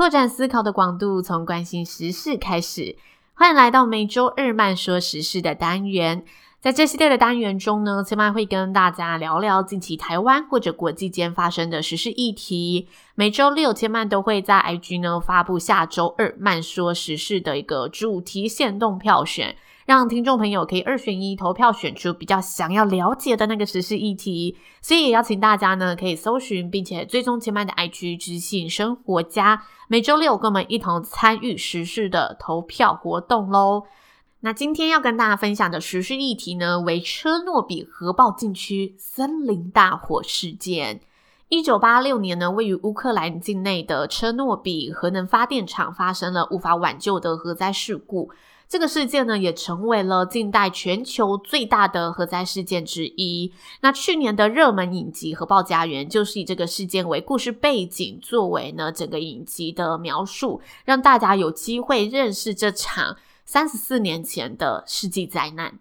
[0.00, 2.96] 拓展思考的广度，从关心时事开始。
[3.34, 6.24] 欢迎来到每周二慢说时事的单元。
[6.58, 12.88] 在这系列的单元中呢，千曼会跟大家聊聊近期台湾或者国际间发生的时事议题。
[13.14, 19.54] 每周六，千曼都会在 IG 呢发布下周二慢说时事的一个主题限动票选。
[19.86, 33.84] 让听众朋友可以二选一投票选出比较想要了解的那个时事议题，所以也邀请大家呢可以搜寻并且追踪千嫚的 IG 知性生活家，每周六跟我们一同参与时事的投票活动喽。
[34.40, 41.00] 那今天要跟大家分享的时事议题呢为车诺比核爆禁区森林大火事件。
[41.50, 48.30] 一九八六年呢，位于乌克兰境内的车诺比核能发电厂发生了无法挽救的核灾事故。
[48.68, 53.52] 这个事件呢，也成为了近代全球最大的核灾事件之一。
[53.80, 65.80] 那去年的热门影集《核爆家园》就是以这个事件为故事背景，作为呢整个影集的描述，让大家有机会认识这场三十四年前的世纪灾难。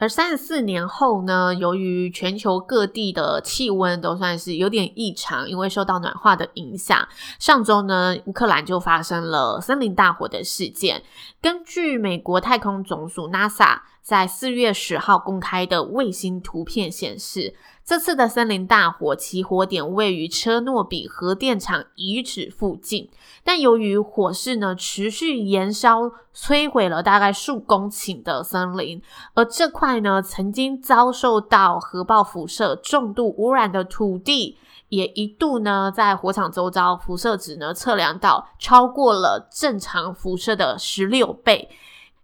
[0.00, 7.06] 而三十四年后呢，由于全球各地的气温都算是有点异常，因为受到暖化的影响，
[7.38, 11.02] 上周呢，乌克兰就发生了森林大火的事件。
[11.42, 17.54] 根据美国太空总署 NASA 在四月十号公开的卫星图片显示，
[17.90, 23.10] 这次的森林大火起火点位于车诺比核电厂遗址附近，
[23.42, 26.02] 但由于火势呢持续燃烧，
[26.32, 29.02] 摧毁了大概数公顷的森林，
[29.34, 34.56] 而这块呢曾经遭受到核爆辐射重度污染的土地，
[34.90, 41.68] 也一度呢在火场周遭辐射值呢测量到超过了正常辐射的十六倍。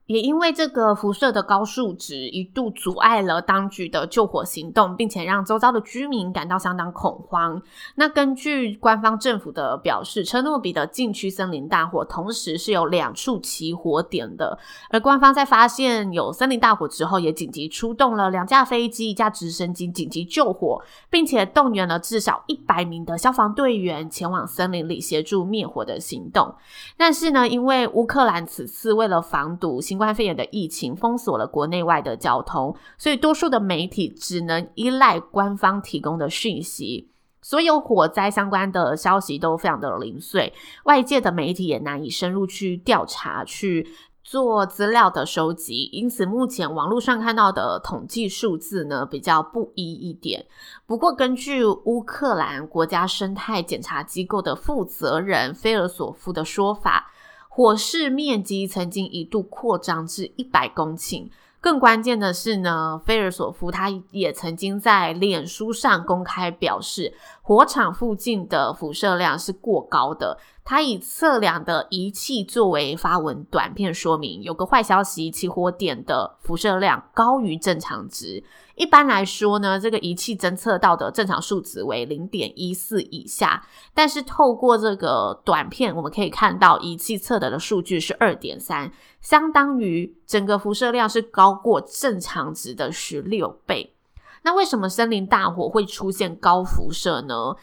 [0.07, 7.61] 也因为这个辐射的高数值，一度阻碍了当局的救火行动，并且让周遭的居民感到相当恐慌。
[7.97, 14.57] 那根据官方政府的表示，车诺比的禁区森林大火同时是有两处起火点的，
[14.91, 20.81] 而官方在发现有森林大火之后，也紧急出动了两架飞机、一架直升机紧急救火，
[21.11, 26.55] 并且动员了至少一百名的消防队员前往森林里协助灭火的行动。
[26.97, 37.09] 但是呢，因为乌克兰此次为了防堵新新冠肺炎的疫情封锁了国内外的交通，所以多数的媒体只能依赖官方提供的讯息，
[37.41, 40.53] 所有火灾相关的消息都非常的零碎，
[40.85, 43.89] 外界的媒体也难以深入去调查、去
[44.23, 50.45] 做资料的收集，因此目前网络上看到的统计数字呢比较不一一点。
[50.85, 57.13] 不过根据乌克兰国家生态检查机构的负责人菲尔索夫的说法。
[57.57, 61.27] 火势面积曾经一度扩张至一百公顷。
[61.59, 67.15] 更关键的是呢，菲尔索夫他也曾经在脸书上公开表示，
[67.47, 70.37] 火场附近的辐射量是过高的。
[70.65, 78.43] 他以测量的仪器作为发文短片说明，有个坏消息，起火点的辐射量高于正常值。
[78.75, 83.65] 一般来说呢，这个仪器侦测到的正常数值为零点一四以下，
[83.95, 88.91] 但是透过这个短片，我们可以看到仪器测得的数据是二点三，
[89.21, 93.96] 相当于整个辐射量是高过正常值的十六倍。
[94.43, 97.57] 那为什么森林大火会出现高辐射呢？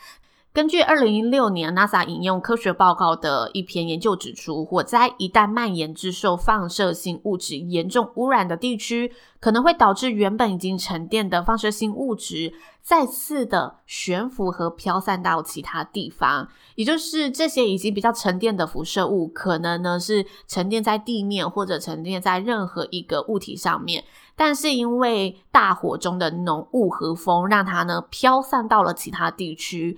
[0.53, 16.48] 根据二零一六年 NASA 引用科学报告的一篇研究指出，火灾一旦蔓延至受放射性物质严重污染的地区，可能会导致原本已经沉淀的放射性物质再次的悬浮和飘散到其他地方。
[16.75, 24.04] 也就是这些已经比较沉淀的辐射物，可能呢是沉淀在地面或者沉淀在任何一个物体上面，
[24.36, 29.98] 但是因为大火中的浓雾和风，让它呢飘散到了其他地区。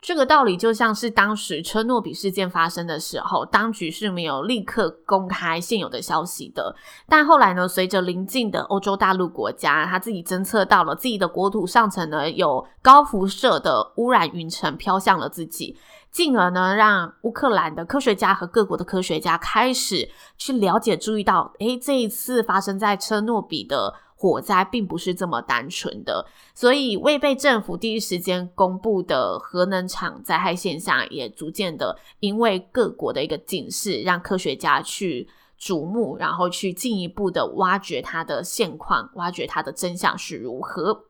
[0.00, 6.76] 这个道理就像是当时车诺比事件发生的时候，当局是没有立刻公开现有的消息的。
[7.08, 15.76] 但后来呢，随着邻近的欧洲大陆国家，他自己侦测到了自己的国土上层呢有高辐射的污染云层飘向了自己，
[16.12, 20.08] 进而呢让乌克兰的科学家和各国的科学家开始
[20.38, 35.28] 去了解、注意到，诶，这一次发生在车诺比的火灾并不是这么单纯的，所以未被政府第一时间公布的核能厂灾害现象，也逐渐的因为各国的一个警示，让科学家去
[35.60, 41.04] 瞩目，然后去进一步的挖掘它的现况，挖掘它的真相是如何。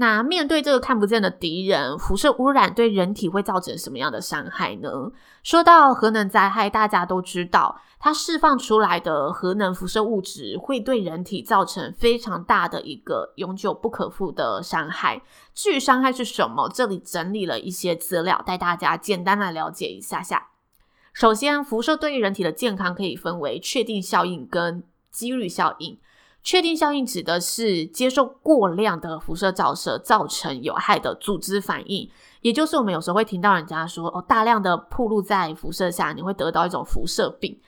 [0.00, 5.10] 那面对这个看不见的敌人，辐射污染对人体会造成什么样的伤害呢？
[5.42, 15.20] 说到核能灾害，大家都知道，它释放出来的核能辐射物质会对人体造成非常大的一个永久不可复的伤害。
[15.52, 20.50] 至于伤害是什么，这里整理了一些资料，带大家简单的了解一下下。
[21.12, 25.98] 首先，辐射对于人体的健康可以分为确定效应跟几率效应。
[26.48, 32.10] 确定效应指的是接受过量的辐射照射造成有害的组织反应，
[32.40, 37.60] 也就是我们有时候会听到人家说哦，大量的暴露在辐射下，你会得到一种辐射病。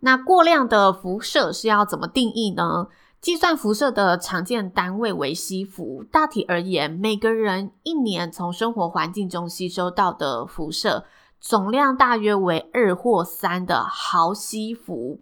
[0.00, 2.88] 那过量的辐射是要怎么定义呢？
[3.18, 6.04] 计算辐射的常见单位为西弗。
[6.12, 11.06] 大体而言，每个人一年从生活环境中吸收到的辐射
[11.40, 15.20] 总量大约为二或三的毫西弗。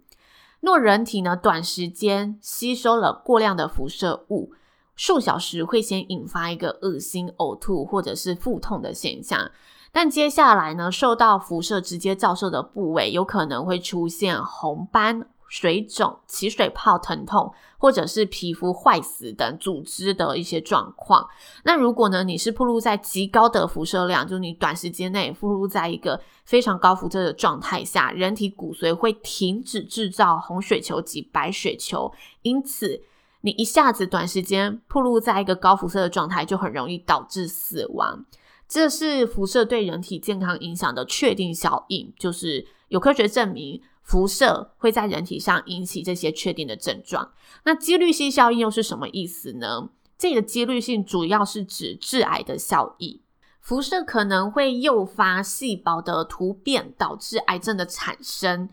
[0.61, 4.53] 若人体呢，短时间吸收了过量的辐射物，
[4.97, 9.50] 数小时会先引发一个恶心、呕吐或者是腹痛的现象，
[9.93, 15.29] 但接下来呢，受到辐射直接照射的部位有可能会出现红斑。
[15.48, 21.28] 水肿、起水泡、疼痛，或者是皮肤坏死等组织的一些状况。
[21.64, 32.12] 那如果呢，你是暴露在极高的辐射量，就是你短时间内暴露在一个非常高辐射的状态下，人体骨髓会停止制造红血球及白血球，
[32.43, 33.00] 因此
[33.43, 38.25] 你一下子短时间暴露在一个高辐射的状态，就很容易导致死亡。
[38.68, 43.82] 这是辐射对人体健康影响的确定效应，就是有科学证明。
[44.02, 47.32] 辐射会在人体上引起这些确定的症状。
[47.64, 49.90] 那几率性效应又是什么意思呢？
[50.16, 53.22] 这个几率性主要是指致癌的效益。
[53.60, 58.69] 辐射可能会诱发细胞的突变，导致癌症的产生。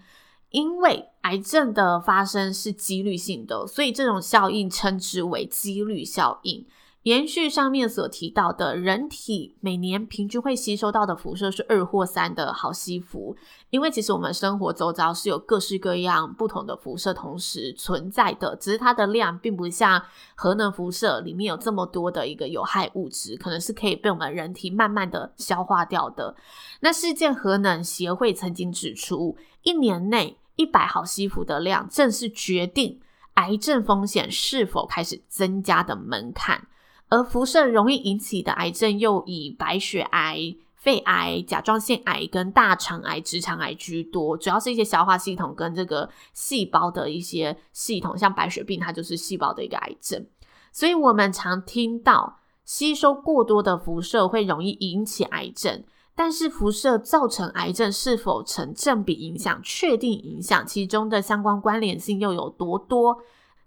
[0.52, 6.64] 因为癌症的发生是几率性的，所以这种效应称之为几率效应。
[7.04, 13.36] 延续上面所提到的，人体每年平均会吸收到的辐射是二或三的毫西弗，
[13.72, 20.02] 因为其实我们生活周遭是有各式各样不同的辐射同时存在的，只是它的量并不像
[20.36, 26.34] 核能辐射里面有这么多的一个有害物质，可能是可以被我们人体慢慢的消化掉的。
[26.80, 33.02] 那世界核能协会曾经指出，一年内一百毫西弗的量，正是决定
[33.34, 36.68] 癌症风险是否开始增加的门槛。
[37.14, 50.26] 而辐射容易引起的癌症又以白血癌、肺癌、甲状腺癌跟大肠癌、直肠癌居多，主要是一些消化系统跟这个细胞的一些系统，像白血病，它就是细胞的一个癌症。
[50.72, 55.84] 所以我们常听到吸收过多的辐射会容易引起癌症，
[56.16, 63.20] 但是辐射造成癌症是否成正比影响、确定影响，其中的相关关联性又有多多？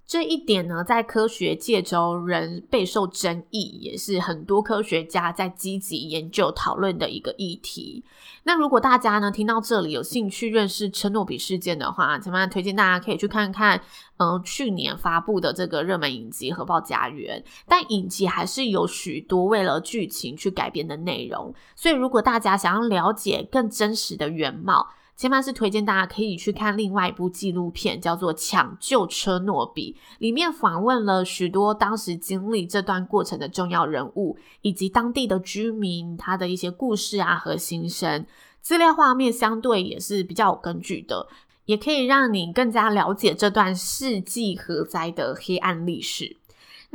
[0.06, 8.04] 这一点呢，在科学界中仍备受争议，也是很多科学家在积极研究讨论的一个议题。
[8.44, 13.82] 那如果大家呢听到这里有兴趣认识车诺比事件的话，怎么样推荐大家可以去看看，
[14.18, 21.52] 嗯、去年发布的这个热门影集《核爆家园》，但影集还是有许多为了剧情去改编的内容。
[21.74, 38.26] 所以如果大家想要了解更真实的原貌，千万是推荐大家可以去看另外一部纪录片，叫做《抢救车诺比》，里面访问了许多当时经历这段过程的重要人物，以及当地的居民，他的一些故事啊和心声。
[38.60, 41.28] 资料画面相对也是比较有根据的，
[41.64, 46.36] 也可以让你更加了解这段世纪核灾的黑暗历史。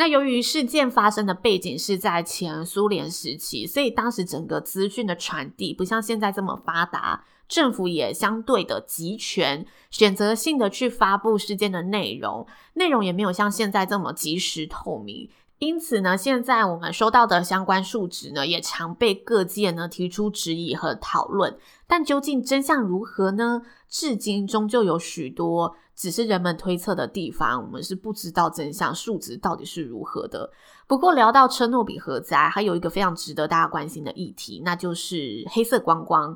[0.01, 7.23] 那由于事件发生的背景是在前苏联时期，所以当时整个资讯的传递不像现在这么发达。
[7.47, 15.29] 政府也相对的集权，选择性的去发布事件的内容，内容也没有像现在这么及时透明。
[15.61, 21.55] 因此呢，现在我们收到的相关数值呢，也常被各界呢提出质疑和讨论。
[21.85, 23.61] 但究竟真相如何呢？
[23.87, 30.49] 至今终究有许多只是人们推测的地方，我们是不知道真相数值到底是如何的。
[30.87, 36.35] 不过聊到车诺比核灾，还有一个非常值得大家关心的议题，那就是黑色光光。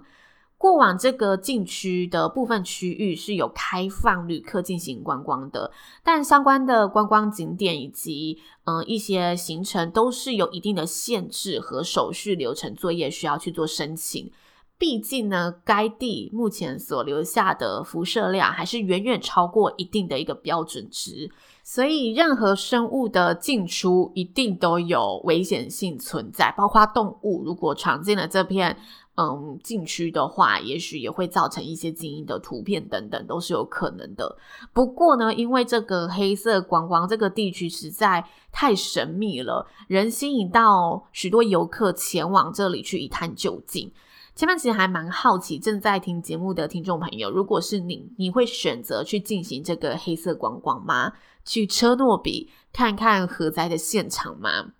[0.57, 5.71] 过往这个禁区的部分区域是有开放旅客进行观光的，
[6.03, 14.31] 但相关的观光景点以及嗯、一些行程都是有一定的限制和手续流程作业需要去做申请。
[14.77, 21.29] 毕竟呢，该地目前所留下的辐射量还是远远超过一定的一个标准值。
[21.63, 28.77] 所以任何生物的进出一定都有危险性存在，包括动物如果闯进了这片。
[29.17, 34.37] 嗯，禁区的话，也许也会造成一些基因的图片等等，都是有可能的。
[34.73, 43.89] 不过呢，因为这个黑色光光这个地区实在太神秘了，人吸引到许多游客前往这里去一探究竟。
[44.35, 51.13] 前面其实还蛮好奇，正在听节目的听众朋友，如果是你，你会选择去进行这个黑色光光吗？
[51.45, 54.73] 去车诺比看看核灾的现场吗？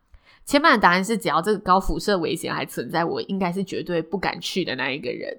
[0.46, 5.36] 千万的答案是，只要这个高辐射危险还存在，我应该是绝对不敢去的那一个人。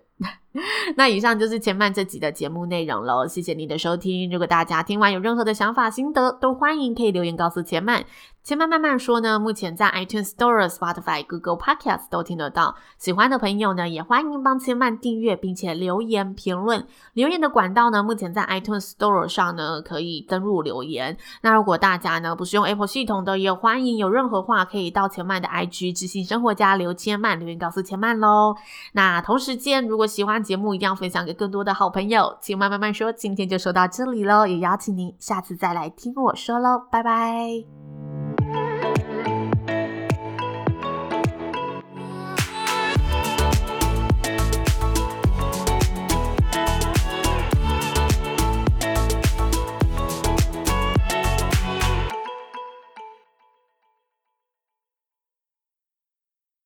[0.97, 4.31] 那以上就是千曼这集的节目内容喽，谢谢你的收听。
[4.31, 8.05] 如果大家听完有任何的想法心得，都欢迎可以留言告诉千曼。
[8.43, 12.77] 千曼慢慢说呢，目前在 iTunes Store、Spotify、Google Podcast 都听得到。
[12.97, 16.87] 喜欢的朋友呢，也欢迎帮千曼订阅，并且留言评论。
[17.15, 21.17] 留言的管道呢，目前在 iTunes Store 上呢可以登入留言。
[21.43, 28.55] 那如果大家呢不是用 Apple 系统的，也欢迎有任何话可以到千曼的 IG 知性生活家留千曼留言告诉千曼喽。
[28.93, 32.37] 那同时间，如果喜欢节目，一定要分享给更多的好朋友。
[32.41, 37.86] 请慢慢慢说，今天就说到这里喽，也邀请您下次再来听我说喽，拜拜。